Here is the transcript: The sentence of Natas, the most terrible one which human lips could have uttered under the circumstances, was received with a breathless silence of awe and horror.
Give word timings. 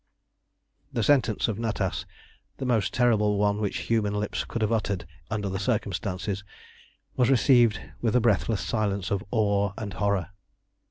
The 0.91 1.03
sentence 1.03 1.47
of 1.47 1.59
Natas, 1.59 2.05
the 2.57 2.65
most 2.65 2.91
terrible 2.91 3.37
one 3.37 3.59
which 3.61 3.81
human 3.85 4.15
lips 4.15 4.43
could 4.43 4.63
have 4.63 4.71
uttered 4.71 5.05
under 5.29 5.47
the 5.47 5.59
circumstances, 5.59 6.43
was 7.15 7.29
received 7.29 7.79
with 8.01 8.15
a 8.15 8.19
breathless 8.19 8.61
silence 8.61 9.11
of 9.11 9.23
awe 9.29 9.73
and 9.77 9.93
horror. 9.93 10.31